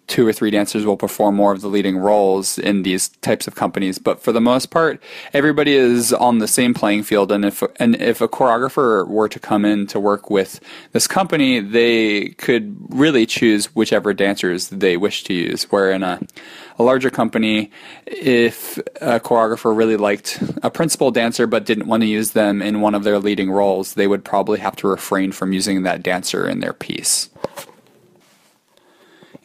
two 0.08 0.28
or 0.28 0.34
three 0.34 0.52
dancers 0.52 0.86
will 0.86 0.98
perform 0.98 1.36
more 1.36 1.52
of 1.52 1.62
the 1.62 1.68
leading 1.68 1.98
roles 1.98 2.58
in 2.58 2.84
these 2.84 3.10
types 3.10 3.48
of 3.48 3.56
companies. 3.56 3.98
But 3.98 4.22
for 4.22 4.32
the 4.32 4.42
most 4.42 4.68
part, 4.68 5.02
everybody 5.34 5.74
is 5.74 6.14
on 6.14 6.40
the 6.40 6.48
same 6.48 6.74
playing 6.74 7.04
field. 7.04 7.32
And 7.32 7.46
if 7.46 7.64
and 7.78 7.96
if 7.96 8.22
a 8.22 8.28
choreographer 8.28 9.08
were 9.08 9.30
to 9.30 9.40
come 9.40 9.66
in 9.66 9.88
to 9.88 10.00
work 10.00 10.30
with 10.30 10.60
this 10.92 11.08
company, 11.08 11.60
they 11.60 12.30
could 12.38 12.76
really 12.90 13.26
choose 13.26 13.68
whichever 13.76 14.14
dancers 14.14 14.70
they 14.70 14.98
wish 14.98 15.24
to 15.26 15.34
use. 15.34 15.64
Where 15.72 15.92
in 15.92 16.04
a 16.04 16.20
a 16.78 16.84
larger 16.84 17.10
company, 17.10 17.72
if 18.06 18.78
a 19.00 19.20
choreographer 19.20 19.76
really 19.76 19.96
liked 19.98 20.44
a 20.62 20.70
principal 20.70 21.10
dancer 21.10 21.48
but 21.48 21.66
didn't 21.66 21.88
want 21.88 22.02
to 22.02 22.08
use 22.08 22.32
them 22.32 22.62
in 22.62 22.82
one 22.82 22.96
of 22.96 23.06
their 23.06 23.18
leading 23.18 23.50
roles, 23.50 23.94
they 23.94 24.08
would 24.08 24.26
probably 24.26 24.60
have 24.60 24.76
to 24.78 24.88
refrain 24.88 25.32
from 25.32 25.54
using 25.54 25.84
that 25.84 26.04
dancer 26.04 26.48
in 26.48 26.60
their 26.60 26.74
piece 26.74 27.30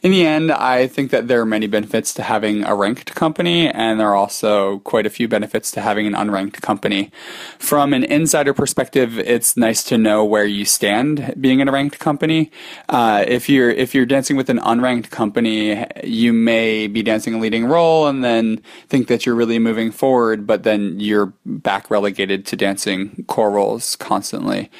in 0.01 0.11
the 0.11 0.25
end, 0.25 0.51
I 0.51 0.87
think 0.87 1.11
that 1.11 1.27
there 1.27 1.39
are 1.41 1.45
many 1.45 1.67
benefits 1.67 2.11
to 2.15 2.23
having 2.23 2.63
a 2.63 2.73
ranked 2.73 3.13
company, 3.13 3.69
and 3.69 3.99
there 3.99 4.07
are 4.09 4.15
also 4.15 4.79
quite 4.79 5.05
a 5.05 5.11
few 5.11 5.27
benefits 5.27 5.69
to 5.71 5.81
having 5.81 6.07
an 6.07 6.13
unranked 6.13 6.61
company. 6.61 7.11
From 7.59 7.93
an 7.93 8.03
insider 8.05 8.51
perspective, 8.51 9.19
it's 9.19 9.55
nice 9.55 9.83
to 9.83 9.99
know 9.99 10.25
where 10.25 10.45
you 10.45 10.65
stand 10.65 11.35
being 11.39 11.59
in 11.59 11.67
a 11.67 11.71
ranked 11.71 11.99
company. 11.99 12.51
Uh, 12.89 13.23
if 13.27 13.47
you're 13.47 13.69
if 13.69 13.93
you're 13.93 14.07
dancing 14.07 14.35
with 14.35 14.49
an 14.49 14.57
unranked 14.59 15.11
company, 15.11 15.85
you 16.03 16.33
may 16.33 16.87
be 16.87 17.03
dancing 17.03 17.35
a 17.35 17.39
leading 17.39 17.65
role 17.65 18.07
and 18.07 18.23
then 18.23 18.59
think 18.87 19.07
that 19.07 19.27
you're 19.27 19.35
really 19.35 19.59
moving 19.59 19.91
forward, 19.91 20.47
but 20.47 20.63
then 20.63 20.99
you're 20.99 21.31
back 21.45 21.91
relegated 21.91 22.43
to 22.47 22.55
dancing 22.55 23.23
corps 23.27 23.51
roles 23.51 23.95
constantly. 23.97 24.71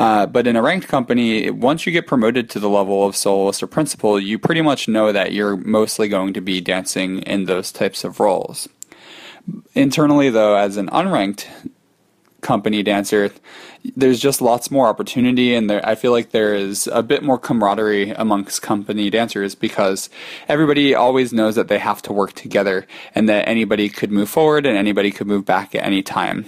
Uh, 0.00 0.24
but 0.24 0.46
in 0.46 0.56
a 0.56 0.62
ranked 0.62 0.88
company, 0.88 1.50
once 1.50 1.84
you 1.84 1.92
get 1.92 2.06
promoted 2.06 2.48
to 2.48 2.58
the 2.58 2.70
level 2.70 3.06
of 3.06 3.14
soloist 3.14 3.62
or 3.62 3.66
principal, 3.66 4.18
you 4.18 4.38
pretty 4.38 4.62
much 4.62 4.69
know 4.88 5.12
that 5.12 5.32
you're 5.32 5.56
mostly 5.56 6.08
going 6.08 6.32
to 6.34 6.40
be 6.40 6.60
dancing 6.60 7.18
in 7.22 7.44
those 7.44 7.72
types 7.72 8.04
of 8.04 8.20
roles. 8.20 8.68
Internally, 9.74 10.30
though, 10.30 10.56
as 10.56 10.76
an 10.76 10.88
unranked 10.88 11.46
company 12.40 12.82
dancer, 12.82 13.30
there's 13.96 14.20
just 14.20 14.42
lots 14.42 14.70
more 14.70 14.86
opportunity, 14.86 15.54
and 15.54 15.68
there, 15.70 15.86
I 15.86 15.94
feel 15.94 16.12
like 16.12 16.30
there 16.30 16.54
is 16.54 16.86
a 16.88 17.02
bit 17.02 17.22
more 17.22 17.38
camaraderie 17.38 18.10
amongst 18.10 18.62
company 18.62 19.10
dancers 19.10 19.54
because 19.54 20.10
everybody 20.48 20.94
always 20.94 21.32
knows 21.32 21.54
that 21.54 21.68
they 21.68 21.78
have 21.78 22.02
to 22.02 22.12
work 22.12 22.32
together 22.32 22.86
and 23.14 23.28
that 23.28 23.48
anybody 23.48 23.88
could 23.88 24.10
move 24.10 24.28
forward 24.28 24.66
and 24.66 24.76
anybody 24.76 25.10
could 25.10 25.26
move 25.26 25.44
back 25.44 25.74
at 25.74 25.84
any 25.84 26.02
time. 26.02 26.46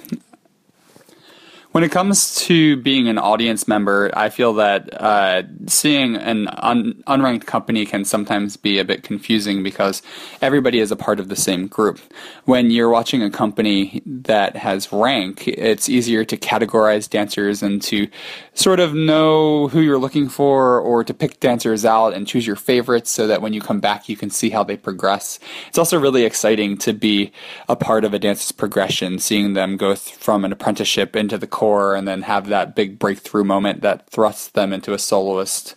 When 1.73 1.85
it 1.85 1.91
comes 1.91 2.35
to 2.49 2.77
being 2.77 3.09
an 3.09 3.17
audience 3.17 3.67
member, 3.67 4.11
I 4.13 4.29
feel 4.29 4.53
that 4.55 4.93
uh, 4.93 5.45
seeing 5.69 6.17
an 6.17 6.49
un- 6.49 7.03
unranked 7.07 7.47
company 7.47 7.87
can 7.87 8.05
sometimes 8.05 8.59
be 8.59 8.79
a 8.79 8.85
bit 8.85 9.03
confusing 9.03 9.63
because 9.63 10.03
everybody 10.43 10.81
is 10.81 10.91
a 10.91 10.97
part 10.97 11.19
of 11.19 11.31
the 11.31 11.37
same 11.37 11.69
group. 11.69 11.99
When 12.45 12.71
you're 12.71 12.91
watching 12.91 13.23
a 13.23 13.31
company 13.31 14.03
that 14.05 14.55
has 14.55 14.93
rank, 14.93 15.49
it's 15.49 15.89
easier 15.89 16.27
to 16.27 16.37
categorize 16.37 17.09
dancers 17.09 17.63
and 17.63 17.81
to 17.85 18.07
sort 18.53 18.79
of 18.79 18.93
know 18.93 19.69
who 19.69 19.81
you're 19.81 19.99
looking 19.99 20.29
for 20.29 20.79
or 20.79 21.03
to 21.03 21.15
pick 21.15 21.41
dancers 21.41 21.87
out 21.87 22.13
and 22.13 22.27
choose 22.27 22.47
your 22.47 22.57
favorites 22.57 23.11
so 23.11 23.27
that 23.27 23.41
when 23.41 23.55
you 23.55 23.63
come 23.63 23.81
back, 23.81 24.11
you 24.11 24.17
can 24.19 24.29
see 24.29 24.51
how 24.51 24.63
they 24.63 24.77
progress. 24.77 25.39
It's 25.69 25.79
also 25.79 25.99
really 25.99 26.27
exciting 26.27 26.77
to 26.79 26.93
be 26.93 27.33
a 27.67 27.77
part 27.77 28.05
of 28.05 28.13
a 28.13 28.19
dancer's 28.19 28.53
progression, 28.53 29.19
seeing 29.19 29.55
them 29.55 29.79
go 29.79 29.95
th- 29.95 30.15
from 30.17 30.45
an 30.45 30.53
apprenticeship 30.53 31.17
into 31.17 31.39
the 31.39 31.47
corps 31.63 31.95
and 31.95 32.09
then 32.09 32.23
have 32.23 32.49
that 32.49 32.75
big 32.75 32.99
breakthrough 32.99 33.45
moment 33.45 33.83
that 33.83 34.11
thrusts 34.11 34.49
them 34.49 34.73
into 34.73 34.93
a 34.93 34.99
soloist 34.99 35.77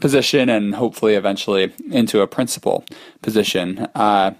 position 0.00 0.48
and 0.48 0.74
hopefully 0.74 1.14
eventually 1.14 1.70
into 1.90 2.22
a 2.22 2.26
principal 2.26 2.82
position. 3.20 3.86
Uh, 3.94 4.30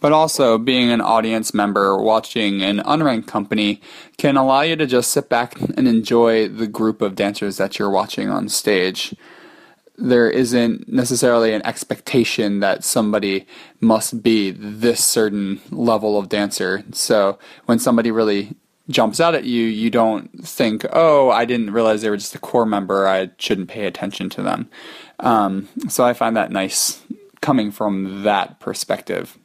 but 0.00 0.12
also 0.12 0.56
being 0.56 0.90
an 0.90 1.02
audience 1.02 1.52
member 1.52 2.00
watching 2.00 2.62
an 2.62 2.78
unranked 2.78 3.26
company 3.26 3.82
can 4.16 4.38
allow 4.38 4.62
you 4.62 4.76
to 4.76 4.86
just 4.86 5.10
sit 5.10 5.28
back 5.28 5.60
and 5.60 5.86
enjoy 5.86 6.48
the 6.48 6.66
group 6.66 7.02
of 7.02 7.14
dancers 7.14 7.58
that 7.58 7.78
you're 7.78 7.90
watching 8.00 8.30
on 8.30 8.48
stage. 8.48 9.14
there 9.98 10.30
isn't 10.30 10.88
necessarily 10.88 11.54
an 11.54 11.64
expectation 11.64 12.60
that 12.60 12.84
somebody 12.84 13.46
must 13.80 14.22
be 14.22 14.50
this 14.50 15.02
certain 15.02 15.58
level 15.70 16.18
of 16.18 16.28
dancer. 16.28 16.84
So 16.92 17.38
when 17.64 17.78
somebody 17.78 18.10
really 18.10 18.56
jumps 18.88 19.20
out 19.20 19.34
at 19.34 19.44
you, 19.44 19.64
you 19.64 19.90
don't 19.90 20.28
think, 20.46 20.86
oh, 20.92 21.30
I 21.30 21.44
didn't 21.44 21.70
realize 21.70 22.02
they 22.02 22.10
were 22.10 22.16
just 22.16 22.34
a 22.34 22.38
corps 22.38 22.66
member. 22.66 23.06
I 23.06 23.30
shouldn't 23.38 23.68
pay 23.68 23.86
attention 23.86 24.30
to 24.30 24.42
them. 24.42 24.68
Um, 25.20 25.68
so 25.88 26.04
I 26.04 26.12
find 26.12 26.36
that 26.36 26.52
nice 26.52 27.02
coming 27.40 27.70
from 27.70 28.22
that 28.22 28.60
perspective. 28.60 29.38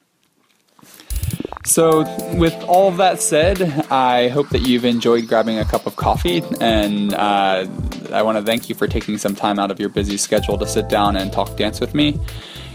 So, 1.63 2.01
with 2.37 2.55
all 2.63 2.87
of 2.87 2.97
that 2.97 3.21
said, 3.21 3.61
I 3.91 4.29
hope 4.29 4.49
that 4.49 4.61
you've 4.61 4.83
enjoyed 4.83 5.27
grabbing 5.27 5.59
a 5.59 5.65
cup 5.65 5.85
of 5.85 5.95
coffee, 5.95 6.41
and 6.59 7.13
uh, 7.13 7.67
I 8.11 8.23
want 8.23 8.39
to 8.39 8.43
thank 8.43 8.67
you 8.67 8.73
for 8.73 8.87
taking 8.87 9.19
some 9.19 9.35
time 9.35 9.59
out 9.59 9.69
of 9.69 9.79
your 9.79 9.89
busy 9.89 10.17
schedule 10.17 10.57
to 10.57 10.65
sit 10.65 10.89
down 10.89 11.15
and 11.15 11.31
talk 11.31 11.55
dance 11.57 11.79
with 11.79 11.93
me. 11.93 12.19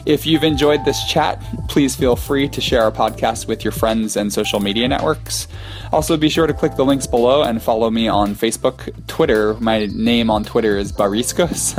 If 0.06 0.24
you've 0.24 0.44
enjoyed 0.44 0.84
this 0.84 1.04
chat, 1.04 1.42
please 1.66 1.96
feel 1.96 2.14
free 2.14 2.48
to 2.50 2.60
share 2.60 2.82
our 2.82 2.92
podcast 2.92 3.48
with 3.48 3.64
your 3.64 3.72
friends 3.72 4.16
and 4.16 4.32
social 4.32 4.60
media 4.60 4.86
networks. 4.86 5.48
Also, 5.92 6.16
be 6.16 6.28
sure 6.28 6.46
to 6.46 6.54
click 6.54 6.76
the 6.76 6.84
links 6.84 7.08
below 7.08 7.42
and 7.42 7.60
follow 7.60 7.90
me 7.90 8.06
on 8.06 8.36
Facebook, 8.36 8.94
Twitter. 9.08 9.54
My 9.54 9.86
name 9.86 10.30
on 10.30 10.44
Twitter 10.44 10.78
is 10.78 10.92
Bariscos, 10.92 11.74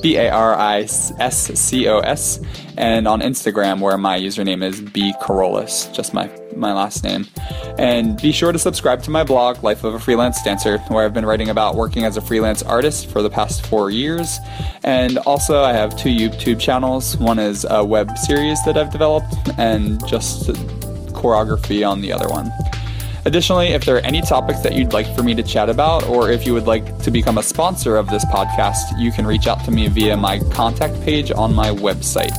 B 0.02 0.16
A 0.16 0.28
R 0.28 0.54
I 0.54 0.80
S 0.80 1.58
C 1.58 1.88
O 1.88 2.00
S, 2.00 2.38
and 2.76 3.08
on 3.08 3.22
Instagram, 3.22 3.80
where 3.80 3.96
my 3.96 4.20
username 4.20 4.62
is 4.62 4.82
B 4.82 5.14
Kerollis, 5.22 5.90
just 5.94 6.12
my 6.12 6.28
my 6.60 6.72
last 6.72 7.02
name. 7.02 7.26
And 7.78 8.20
be 8.20 8.30
sure 8.30 8.52
to 8.52 8.58
subscribe 8.58 9.02
to 9.04 9.10
my 9.10 9.24
blog, 9.24 9.64
Life 9.64 9.84
of 9.84 9.94
a 9.94 9.98
Freelance 9.98 10.42
Dancer, 10.42 10.78
where 10.88 11.04
I've 11.04 11.14
been 11.14 11.26
writing 11.26 11.48
about 11.48 11.74
working 11.74 12.04
as 12.04 12.16
a 12.16 12.20
freelance 12.20 12.62
artist 12.62 13.10
for 13.10 13.22
the 13.22 13.30
past 13.30 13.66
four 13.66 13.90
years. 13.90 14.38
And 14.84 15.18
also, 15.18 15.62
I 15.62 15.72
have 15.72 15.96
two 15.96 16.10
YouTube 16.10 16.60
channels. 16.60 17.16
One 17.16 17.38
is 17.38 17.66
a 17.68 17.84
web 17.84 18.16
series 18.18 18.62
that 18.64 18.76
I've 18.76 18.90
developed, 18.90 19.34
and 19.58 20.06
just 20.06 20.48
choreography 21.12 21.88
on 21.88 22.00
the 22.00 22.12
other 22.12 22.28
one. 22.28 22.50
Additionally, 23.26 23.68
if 23.68 23.84
there 23.84 23.96
are 23.96 24.00
any 24.00 24.22
topics 24.22 24.60
that 24.60 24.74
you'd 24.74 24.94
like 24.94 25.14
for 25.14 25.22
me 25.22 25.34
to 25.34 25.42
chat 25.42 25.68
about, 25.68 26.08
or 26.08 26.30
if 26.30 26.46
you 26.46 26.54
would 26.54 26.66
like 26.66 26.98
to 27.00 27.10
become 27.10 27.36
a 27.36 27.42
sponsor 27.42 27.96
of 27.96 28.08
this 28.08 28.24
podcast, 28.26 28.98
you 28.98 29.12
can 29.12 29.26
reach 29.26 29.46
out 29.46 29.62
to 29.64 29.70
me 29.70 29.88
via 29.88 30.16
my 30.16 30.38
contact 30.50 30.98
page 31.02 31.30
on 31.30 31.54
my 31.54 31.68
website, 31.68 32.32